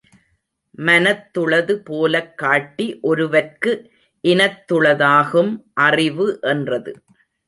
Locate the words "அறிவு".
5.81-6.39